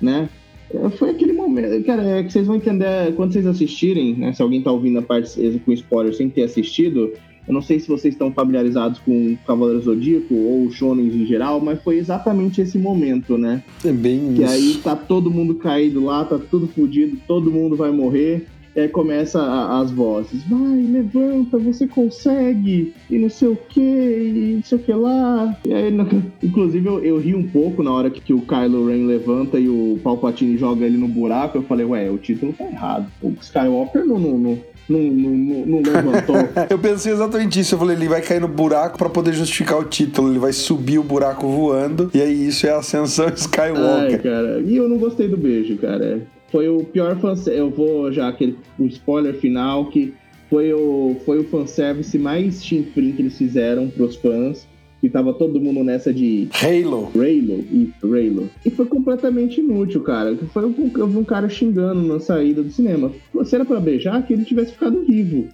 [0.00, 0.28] né?
[0.72, 4.32] É, foi aquele momento, cara, é que vocês vão entender quando vocês assistirem, né?
[4.32, 7.12] Se alguém tá ouvindo a parte com spoiler sem ter assistido,
[7.46, 11.82] eu não sei se vocês estão familiarizados com Cavaleiro Zodíaco ou Shonens em geral, mas
[11.82, 13.62] foi exatamente esse momento, né?
[13.84, 14.52] É bem Que isso.
[14.52, 18.46] aí tá todo mundo caído lá, tá tudo fodido, todo mundo vai morrer.
[18.76, 23.80] E aí começa a, as vozes, vai, levanta, você consegue, e não sei o que,
[23.80, 25.56] e não sei o que lá.
[25.64, 25.96] E aí,
[26.42, 29.68] inclusive, eu, eu, ri um pouco na hora que, que, o Kylo Ren levanta e
[29.68, 31.58] o Palpatine joga ele no buraco.
[31.58, 33.06] Eu falei, ué, o título tá errado.
[33.22, 34.58] O Skywalker não, não, não,
[34.88, 36.36] não, não, não levantou.
[36.68, 37.76] eu pensei exatamente isso.
[37.76, 40.30] Eu falei, ele vai cair no buraco para poder justificar o título.
[40.30, 42.10] Ele vai subir o buraco voando.
[42.12, 44.14] E aí isso é a ascensão Skywalker.
[44.14, 44.60] Ai, cara.
[44.66, 47.50] E eu não gostei do beijo, cara foi o pior fanservice.
[47.50, 50.14] Eu vou já aquele o spoiler final que
[50.48, 54.64] foi o, foi o fanservice mais chinfrim que eles fizeram pros fãs.
[55.00, 57.10] que tava todo mundo nessa de Halo.
[57.12, 58.48] Raylo, isso, Raylo.
[58.64, 60.36] E foi completamente inútil, cara.
[60.52, 63.10] Foi um, um cara xingando na saída do cinema.
[63.44, 65.48] Se era pra beijar, que ele tivesse ficado vivo.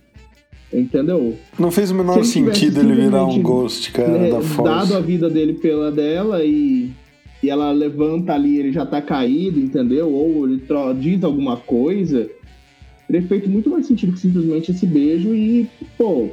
[0.71, 1.35] Entendeu?
[1.59, 4.63] Não fez o menor Se ele sentido ele virar um ghost, cara, né, da Force.
[4.63, 6.91] dado a vida dele pela dela e,
[7.43, 10.13] e ela levanta ali, ele já tá caído, entendeu?
[10.13, 10.63] Ou ele
[11.01, 12.31] diz alguma coisa.
[13.07, 16.29] Teria feito muito mais sentido que simplesmente esse beijo e, pô,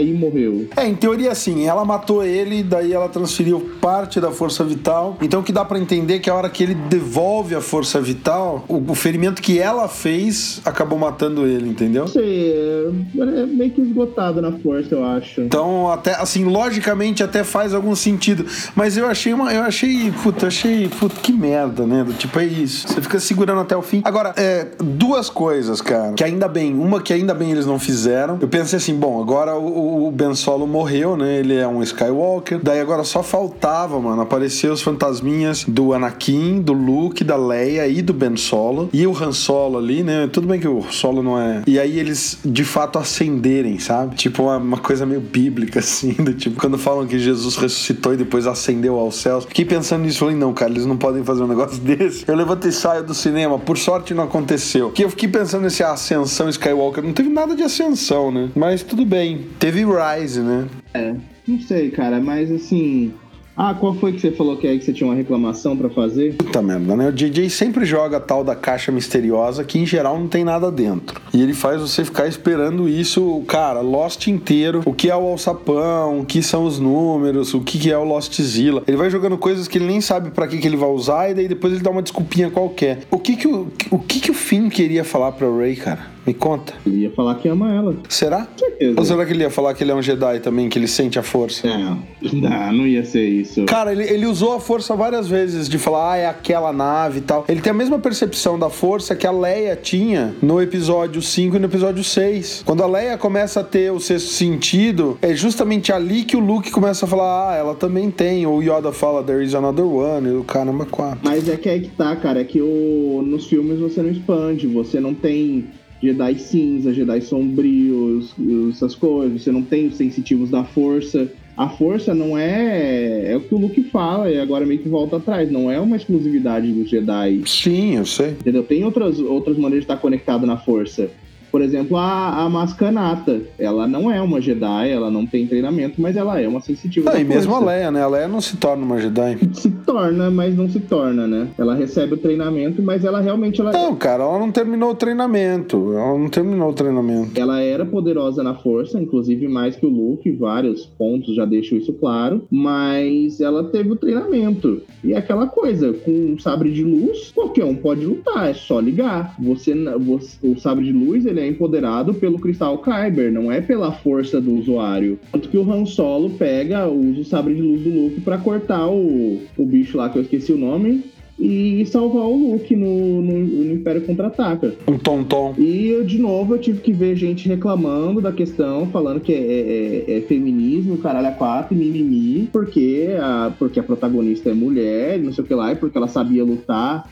[0.00, 0.68] e morreu.
[0.76, 5.16] É, em teoria sim, ela matou ele, daí ela transferiu parte da força vital.
[5.22, 8.00] Então o que dá pra entender é que a hora que ele devolve a força
[8.00, 12.08] vital, o, ferimento que ela fez acabou matando ele, entendeu?
[12.08, 15.42] Sei, é, é meio que esgotado na força, eu acho.
[15.42, 18.46] Então, até assim, logicamente até faz algum sentido.
[18.74, 19.52] Mas eu achei uma.
[19.52, 20.10] Eu achei.
[20.22, 20.88] Puta, achei.
[20.88, 22.06] Puta, que merda, né?
[22.18, 22.88] Tipo, é isso.
[22.88, 24.02] Você fica segurando até o fim.
[24.04, 26.12] Agora, é, duas coisas, cara.
[26.12, 26.74] Que ainda bem.
[26.74, 28.38] Uma que ainda bem eles não fizeram.
[28.40, 31.38] Eu pensei assim, bom, agora o, o Ben Solo morreu, né?
[31.38, 32.60] Ele é um Skywalker.
[32.62, 38.02] Daí agora só faltava, mano, aparecer os fantasminhas do Anakin, do Luke, da Leia e
[38.02, 38.88] do Ben Solo.
[38.92, 40.28] E o Han Solo ali, né?
[40.32, 41.62] Tudo bem que o Solo não é.
[41.66, 44.16] E aí eles de fato ascenderem, sabe?
[44.16, 46.12] Tipo uma, uma coisa meio bíblica, assim.
[46.12, 49.44] Do tipo, quando falam que Jesus ressuscitou e depois ascendeu aos céus.
[49.44, 52.24] Fiquei pensando nisso, falei, não, cara, eles não podem fazer um negócio desse.
[52.26, 53.58] Eu levanto e saio do cinema.
[53.58, 54.90] Por sorte não aconteceu.
[54.90, 57.02] Que eu fiquei pensando nesse ascensão Skywalker.
[57.02, 58.50] Não teve nada de ascensão, né?
[58.54, 59.46] Mas tudo bem.
[59.66, 60.68] Teve Rise, né?
[60.94, 61.12] É,
[61.44, 63.12] não sei, cara, mas assim.
[63.56, 66.34] Ah, qual foi que você falou que aí que você tinha uma reclamação pra fazer?
[66.34, 67.08] Puta merda, né?
[67.08, 70.70] O DJ sempre joga a tal da caixa misteriosa que em geral não tem nada
[70.70, 71.20] dentro.
[71.34, 74.82] E ele faz você ficar esperando isso, cara, Lost inteiro.
[74.86, 78.40] O que é o alçapão, o que são os números, o que é o Lost
[78.40, 78.84] Zilla.
[78.86, 81.34] Ele vai jogando coisas que ele nem sabe pra que, que ele vai usar e
[81.34, 83.00] daí depois ele dá uma desculpinha qualquer.
[83.10, 86.14] O que que o, o, que que o Finn queria falar pra Ray, cara?
[86.26, 86.74] Me conta.
[86.84, 87.94] Ele ia falar que ama ela.
[88.08, 88.48] Será?
[88.76, 88.98] certeza.
[88.98, 91.18] Ou será que ele ia falar que ele é um Jedi também, que ele sente
[91.18, 91.66] a força?
[91.66, 93.64] Não, não, não ia ser isso.
[93.64, 97.22] Cara, ele, ele usou a força várias vezes de falar, ah, é aquela nave e
[97.22, 97.44] tal.
[97.48, 101.58] Ele tem a mesma percepção da força que a Leia tinha no episódio 5 e
[101.58, 102.62] no episódio 6.
[102.64, 106.70] Quando a Leia começa a ter o sexto sentido, é justamente ali que o Luke
[106.70, 108.46] começa a falar, ah, ela também tem.
[108.46, 111.20] Ou o Yoda fala, there is another one, e o caramba, quatro.
[111.22, 114.66] Mas é que aí que tá, cara, é que o, nos filmes você não expande,
[114.66, 115.66] você não tem
[116.06, 118.34] Jedi cinza, Jedi sombrios,
[118.70, 121.30] essas coisas, você não tem os sensitivos da força.
[121.56, 123.32] A força não é.
[123.32, 125.50] É o que o Luke fala, e agora meio que volta atrás.
[125.50, 127.42] Não é uma exclusividade dos Jedi.
[127.46, 128.30] Sim, eu sei.
[128.30, 128.62] Entendeu?
[128.62, 131.10] Tem outras, outras maneiras de estar conectado na força.
[131.56, 133.40] Por exemplo, a, a Mascanata.
[133.58, 137.18] Ela não é uma Jedi, ela não tem treinamento, mas ela é uma sensitiva Ah,
[137.18, 137.58] e mesmo a.
[137.58, 138.02] Leia, né?
[138.02, 139.38] A Leia não se torna uma Jedi.
[139.54, 141.48] Se torna, mas não se torna, né?
[141.56, 145.92] Ela recebe o treinamento, mas ela realmente ela, Não, cara, ela não terminou o treinamento.
[145.94, 147.30] Ela não terminou o treinamento.
[147.40, 151.94] ela era poderosa na força, inclusive mais que o Luke, vários pontos já deixam isso
[151.94, 154.82] claro, mas ela teve o treinamento.
[155.02, 158.78] E é aquela coisa, com um sabre de luz, qualquer um pode lutar, é só
[158.78, 159.34] ligar.
[159.40, 163.92] Você, você- o sabre de luz, ele é empoderado pelo cristal Kyber, não é pela
[163.92, 165.18] força do usuário.
[165.32, 168.88] Tanto que o Han Solo pega, usa o sabre de luz do Luke pra cortar
[168.88, 171.04] o, o bicho lá que eu esqueci o nome.
[171.38, 174.72] E salvar o Luke no, no, no Império Contra-Ataca.
[174.88, 175.54] Um tom-tom.
[175.58, 179.36] E eu, de novo, eu tive que ver gente reclamando da questão, falando que é,
[179.36, 185.30] é- é feminismo, caralho, a quatro, mimimi, porque a, porque a protagonista é mulher, não
[185.30, 187.06] sei o que lá, e porque ela sabia lutar.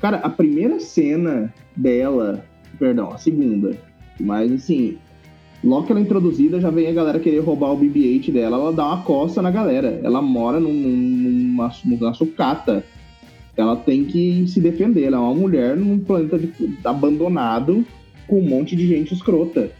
[0.00, 2.42] Cara, a primeira cena dela,
[2.78, 3.76] perdão, a segunda,
[4.20, 4.96] mas assim,
[5.64, 8.72] logo que ela é introduzida, já vem a galera querer roubar o BB-8 dela, ela
[8.72, 10.00] dá uma coça na galera.
[10.02, 12.84] Ela mora num- num- numa, numa sucata
[13.56, 15.04] ela tem que se defender.
[15.04, 16.52] Ela é uma mulher num planeta de-
[16.84, 17.84] abandonado
[18.28, 19.70] com um monte de gente escrota.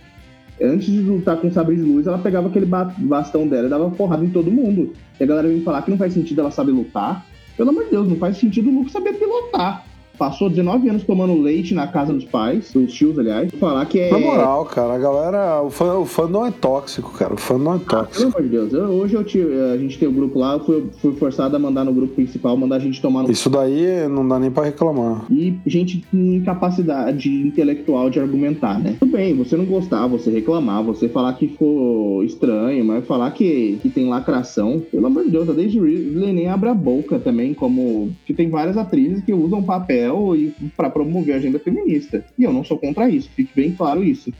[0.63, 3.71] Antes de lutar com o sabre de luz, ela pegava aquele ba- bastão dela e
[3.71, 4.95] dava porrada em todo mundo.
[5.21, 7.27] E a galera vem falar que não faz sentido ela saber lutar.
[7.55, 9.85] Pelo amor de Deus, não faz sentido o Luke saber pilotar.
[10.19, 13.51] Passou 19 anos tomando leite na casa dos pais, dos tios, aliás.
[13.59, 14.11] Falar que é.
[14.11, 15.63] Na moral, cara, a galera.
[15.63, 17.35] O fã, o fã não é tóxico, cara.
[17.35, 18.29] O fã não é Ah, Pelo tóxico.
[18.29, 20.85] amor de Deus, eu- hoje eu tive- a gente tem o grupo lá, eu fui,
[21.01, 24.27] fui forçado a mandar no grupo principal, mandar a gente tomar no Isso daí não
[24.27, 25.25] dá nem pra reclamar.
[25.31, 28.97] e gente com incapacidade intelectual de argumentar, né?
[28.99, 33.79] Tudo bem, você não gostar, você reclamar, você falar que ficou estranho, mas falar que,
[33.83, 37.55] que tem lacração, pelo amor de Deus, a Daisy Ridley nem abre a boca também,
[37.55, 40.06] como que tem várias atrizes que usam papel
[40.37, 42.25] e para promover a agenda feminista.
[42.39, 44.33] E eu não sou contra isso, fique bem claro isso.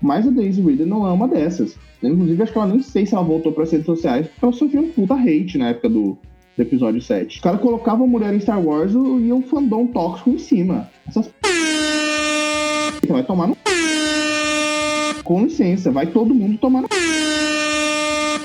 [0.00, 1.76] Mas a Daisy Ridley não é uma dessas.
[2.02, 4.52] Inclusive, acho que ela nem sei se ela voltou para as redes sociais, porque ela
[4.52, 6.18] sofreu um puta hate na época do,
[6.56, 7.36] do episódio 7.
[7.36, 10.90] Os caras colocavam mulher em Star Wars e o fandom tóxico em cima.
[11.08, 11.48] Essas p...
[13.08, 13.56] vai tomar no.
[15.22, 16.88] Com licença, vai todo mundo tomar no.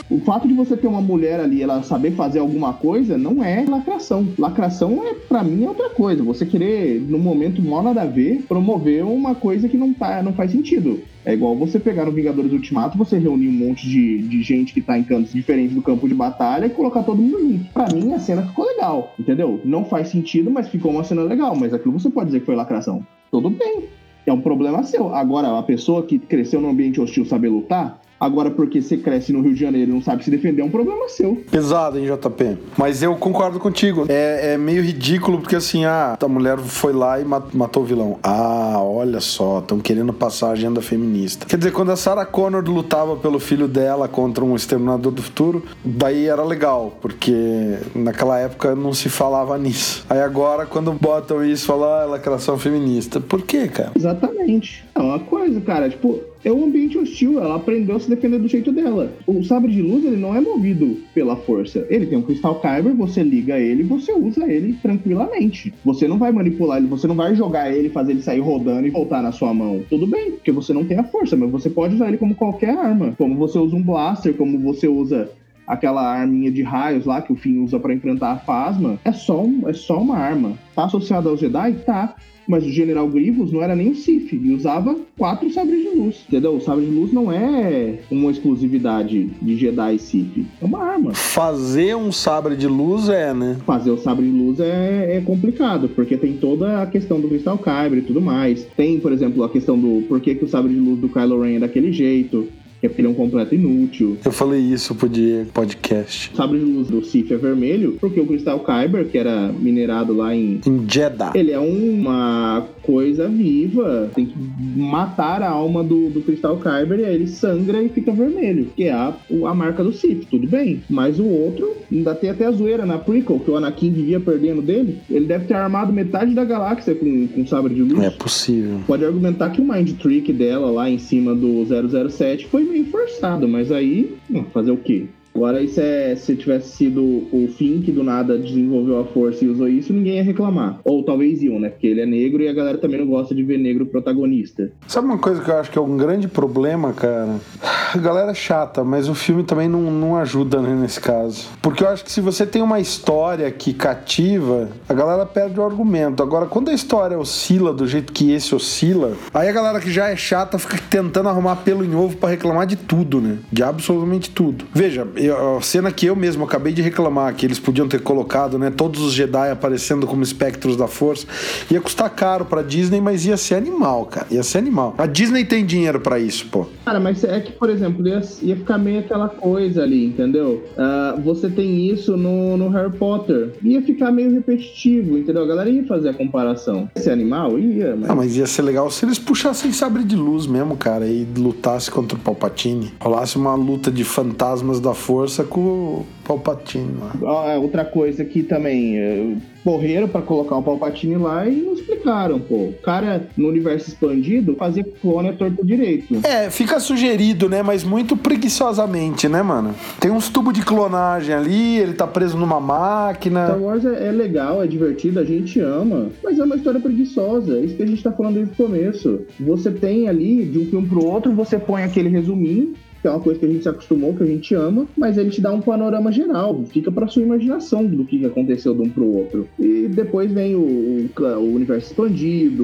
[0.10, 3.64] O fato de você ter uma mulher ali, ela saber fazer alguma coisa, não é
[3.64, 4.28] lacração.
[4.40, 6.24] Lacração é, para mim, é outra coisa.
[6.24, 10.34] Você querer, no momento mal nada a ver, promover uma coisa que não, tá, não
[10.34, 11.00] faz sentido.
[11.24, 14.82] É igual você pegar no Vingadores Ultimato, você reunir um monte de, de gente que
[14.82, 17.72] tá em cantos diferentes do campo de batalha e colocar todo mundo junto.
[17.72, 19.62] Pra mim, a cena ficou legal, entendeu?
[19.64, 21.56] Não faz sentido, mas ficou uma cena legal.
[21.56, 23.06] Mas aquilo você pode dizer que foi lacração.
[23.30, 23.84] Tudo bem.
[24.26, 25.14] É um problema seu.
[25.14, 29.42] Agora, a pessoa que cresceu num ambiente hostil saber lutar, Agora, porque você cresce no
[29.42, 31.42] Rio de Janeiro e não sabe se defender, é um problema seu.
[31.50, 32.58] Pesado, hein, JP?
[32.78, 34.06] Mas eu concordo contigo.
[34.10, 38.20] É, é meio ridículo, porque assim, ah, a mulher foi lá e matou o vilão.
[38.22, 41.46] Ah, olha só, estão querendo passar a agenda feminista.
[41.46, 45.64] Quer dizer, quando a Sarah Connor lutava pelo filho dela contra um exterminador do futuro,
[45.84, 50.06] daí era legal, porque naquela época não se falava nisso.
[50.10, 53.22] Aí agora, quando botam isso, falam, ah, lacração feminista.
[53.22, 53.92] Por quê, cara?
[53.96, 54.86] Exatamente.
[54.94, 58.48] É uma coisa, cara, tipo, é um ambiente hostil, ela aprendeu a se defender do
[58.48, 59.12] jeito dela.
[59.28, 61.86] O sabre de luz, ele não é movido pela força.
[61.90, 65.74] Ele tem um cristal kyber, você liga ele você usa ele tranquilamente.
[65.84, 68.92] Você não vai manipular ele, você não vai jogar ele, fazer ele sair rodando e
[68.92, 69.82] voltar na sua mão.
[69.90, 72.78] Tudo bem, porque você não tem a força, mas você pode usar ele como qualquer
[72.78, 73.14] arma.
[73.18, 75.30] Como você usa um blaster, como você usa
[75.68, 79.44] aquela arminha de raios lá que o Finn usa para enfrentar a Phasma, é só,
[79.44, 80.58] um, é só uma arma.
[80.76, 81.74] Tá associado ao Jedi?
[81.86, 82.16] Tá
[82.50, 86.26] mas o General Grievous não era nem o Sif, ele usava quatro sabres de luz,
[86.28, 86.56] entendeu?
[86.56, 91.14] O sabre de luz não é uma exclusividade de Jedi e Sif, é uma arma.
[91.14, 93.58] Fazer um sabre de luz é, né?
[93.68, 97.58] Fazer o sabre de luz é, é complicado, porque tem toda a questão do Crystal
[97.58, 98.66] Kyber e tudo mais.
[98.76, 101.42] Tem, por exemplo, a questão do por que, que o sabre de luz do Kylo
[101.44, 102.48] Ren é daquele jeito
[102.80, 104.18] que é porque ele é um completo inútil.
[104.24, 105.10] Eu falei isso pro
[105.54, 106.32] podcast.
[106.34, 110.14] O sabre de luz do Sif é vermelho, porque o cristal Kyber, que era minerado
[110.14, 110.62] lá em...
[110.66, 111.34] Em Jeddah.
[111.36, 114.36] Ele é uma coisa viva, tem que
[114.76, 118.86] matar a alma do, do cristal Kyber e aí ele sangra e fica vermelho, que
[118.86, 119.14] é a,
[119.46, 120.82] a marca do Sif, tudo bem.
[120.90, 124.62] Mas o outro, ainda tem até a zoeira na prequel, que o Anakin vivia perdendo
[124.62, 128.02] dele, ele deve ter armado metade da galáxia com, com sabre de luz.
[128.04, 128.80] É possível.
[128.88, 131.66] Pode argumentar que o Mind Trick dela lá em cima do
[132.10, 134.18] 007 foi meio forçado, mas aí,
[134.54, 135.08] fazer o quê?
[135.40, 139.48] Agora, isso é, se tivesse sido o Finn que do nada desenvolveu a força e
[139.48, 140.82] usou isso, ninguém ia reclamar.
[140.84, 141.70] Ou talvez iam, né?
[141.70, 144.70] Porque ele é negro e a galera também não gosta de ver negro protagonista.
[144.86, 147.38] Sabe uma coisa que eu acho que é um grande problema, cara?
[147.64, 151.48] A galera é chata, mas o filme também não, não ajuda né, nesse caso.
[151.62, 155.64] Porque eu acho que se você tem uma história que cativa, a galera perde o
[155.64, 156.22] argumento.
[156.22, 160.10] Agora, quando a história oscila do jeito que esse oscila, aí a galera que já
[160.10, 163.38] é chata fica tentando arrumar pelo em ovo para reclamar de tudo, né?
[163.50, 164.66] De absolutamente tudo.
[164.74, 168.58] Veja, eu a cena que eu mesmo acabei de reclamar, que eles podiam ter colocado,
[168.58, 168.70] né?
[168.70, 171.26] Todos os Jedi aparecendo como espectros da força.
[171.70, 174.28] Ia custar caro pra Disney, mas ia ser animal, cara.
[174.32, 174.96] Ia ser animal.
[174.98, 176.66] A Disney tem dinheiro para isso, pô.
[176.86, 180.64] Cara, mas é que, por exemplo, ia, ia ficar meio aquela coisa ali, entendeu?
[180.74, 183.54] Uh, você tem isso no, no Harry Potter.
[183.64, 185.44] Ia ficar meio repetitivo, entendeu?
[185.44, 186.90] A galera ia fazer a comparação.
[186.96, 188.10] Esse animal ia, mas.
[188.10, 191.92] Ah, mas ia ser legal se eles puxassem sabre de luz mesmo, cara, e lutasse
[191.92, 192.94] contra o Palpatine.
[193.00, 197.14] Rolasse uma luta de fantasmas da força força com o Palpatine lá.
[197.26, 202.56] Ah, outra coisa que também correram para colocar o Palpatine lá e não explicaram, pô.
[202.56, 206.26] O cara, no universo expandido, fazia clone a torto direito.
[206.26, 207.62] É, fica sugerido, né?
[207.62, 209.76] Mas muito preguiçosamente, né, mano?
[210.00, 213.48] Tem uns tubos de clonagem ali, ele tá preso numa máquina.
[213.48, 217.58] Star Wars é, é legal, é divertido, a gente ama, mas é uma história preguiçosa.
[217.58, 219.20] É isso que a gente tá falando desde o começo.
[219.42, 223.20] Você tem ali, de um filme pro outro, você põe aquele resuminho, que é uma
[223.20, 225.62] coisa que a gente se acostumou, que a gente ama, mas ele te dá um
[225.62, 229.48] panorama geral, fica para sua imaginação do que aconteceu de um pro outro.
[229.60, 232.64] E depois vem o, o, universo expandido,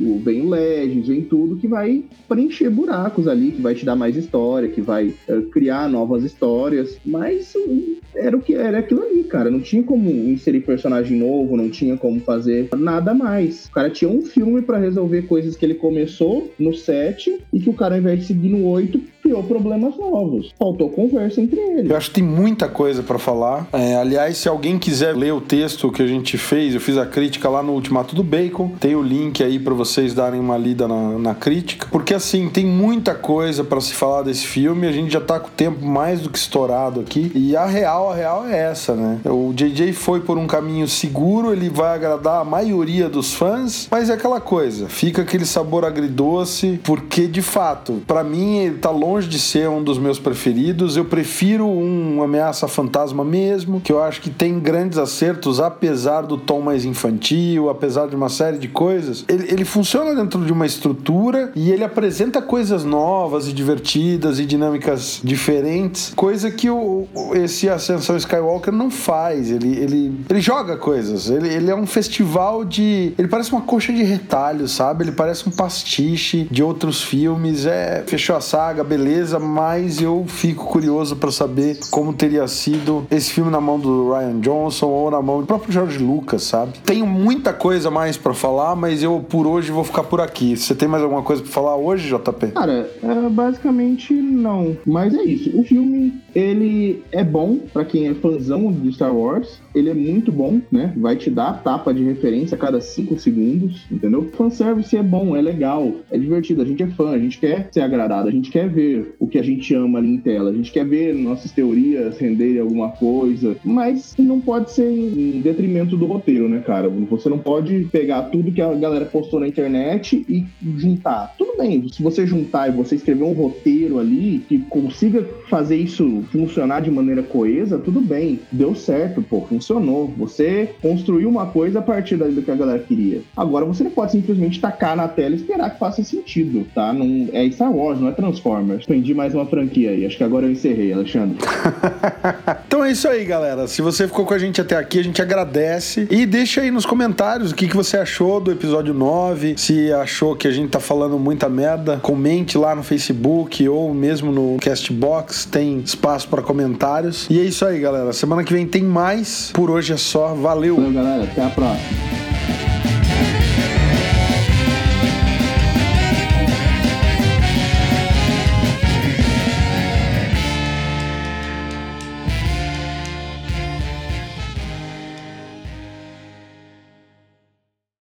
[0.00, 3.96] o, vem o Legends, vem tudo que vai preencher buracos ali, que vai te dar
[3.96, 9.02] mais história, que vai uh, criar novas histórias, mas uh, era o que era aquilo
[9.02, 9.50] ali, cara.
[9.50, 13.66] Não tinha como inserir personagem novo, não tinha como fazer nada mais.
[13.66, 17.70] O cara tinha um filme para resolver coisas que ele começou no 7 e que
[17.70, 20.54] o cara, ao invés de seguir no 8, criou problemas novos.
[20.56, 21.90] Faltou conversa entre eles.
[21.90, 23.66] Eu acho que tem muita coisa para falar.
[23.72, 27.04] É, aliás, se alguém quiser ler o texto que a gente fez, eu fiz a
[27.04, 28.72] crítica lá no Ultimato do Bacon.
[28.78, 31.88] Tem o link aí para vocês darem uma lida na, na, crítica.
[31.90, 34.86] Porque assim, tem muita coisa para se falar desse filme.
[34.86, 37.32] A gente já tá com o tempo mais do que estourado aqui.
[37.34, 39.18] E a real, a real é essa, né?
[39.24, 44.08] O JJ foi por um caminho seguro, ele vai agradar a maioria dos fãs, mas
[44.08, 49.15] é aquela coisa, fica aquele sabor agridoce, porque de fato, para mim ele tá longe
[49.16, 50.94] longe de ser um dos meus preferidos.
[50.94, 56.36] Eu prefiro um Ameaça Fantasma mesmo, que eu acho que tem grandes acertos, apesar do
[56.36, 59.24] tom mais infantil, apesar de uma série de coisas.
[59.26, 64.44] Ele, ele funciona dentro de uma estrutura e ele apresenta coisas novas e divertidas e
[64.44, 69.50] dinâmicas diferentes, coisa que o, esse Ascensão Skywalker não faz.
[69.50, 71.30] Ele, ele, ele joga coisas.
[71.30, 73.14] Ele, ele é um festival de.
[73.18, 75.04] Ele parece uma coxa de retalho, sabe?
[75.04, 77.64] Ele parece um pastiche de outros filmes.
[77.64, 79.05] É, fechou a saga, beleza,
[79.38, 84.40] mas eu fico curioso para saber como teria sido esse filme na mão do Ryan
[84.40, 86.72] Johnson ou na mão do próprio George Lucas, sabe?
[86.84, 90.56] Tenho muita coisa mais para falar, mas eu por hoje vou ficar por aqui.
[90.56, 92.48] Você tem mais alguma coisa para falar hoje, JP?
[92.48, 94.76] Cara, é, basicamente não.
[94.84, 95.58] Mas é isso.
[95.58, 99.60] O filme, ele é bom para quem é fãzão de Star Wars.
[99.74, 100.92] Ele é muito bom, né?
[100.96, 104.30] Vai te dar tapa de referência a cada cinco segundos, entendeu?
[104.36, 106.62] Fanservice é bom, é legal, é divertido.
[106.62, 109.38] A gente é fã, a gente quer ser agradado, a gente quer ver o que
[109.38, 113.56] a gente ama ali em tela, a gente quer ver nossas teorias renderem alguma coisa,
[113.64, 116.88] mas não pode ser em detrimento do roteiro, né, cara?
[116.88, 120.44] Você não pode pegar tudo que a galera postou na internet e
[120.76, 121.34] juntar.
[121.38, 126.24] Tudo bem, se você juntar e você escrever um roteiro ali que consiga fazer isso
[126.30, 130.08] funcionar de maneira coesa, tudo bem, deu certo, pô, funcionou.
[130.16, 133.22] Você construiu uma coisa a partir do que a galera queria.
[133.36, 136.92] Agora você não pode simplesmente tacar na tela e esperar que faça sentido, tá?
[136.92, 138.85] Não é Star Wars, não é Transformers.
[138.86, 140.06] Aprendi mais uma franquia aí.
[140.06, 141.38] Acho que agora eu encerrei, Alexandre.
[142.68, 143.66] então é isso aí, galera.
[143.66, 146.06] Se você ficou com a gente até aqui, a gente agradece.
[146.08, 149.54] E deixa aí nos comentários o que, que você achou do episódio 9.
[149.56, 154.30] Se achou que a gente tá falando muita merda, comente lá no Facebook ou mesmo
[154.30, 155.46] no Castbox.
[155.46, 157.26] Tem espaço para comentários.
[157.28, 158.12] E é isso aí, galera.
[158.12, 159.50] Semana que vem tem mais.
[159.52, 160.32] Por hoje é só.
[160.32, 160.76] Valeu.
[160.76, 161.24] Valeu, galera.
[161.24, 162.35] Até a próxima.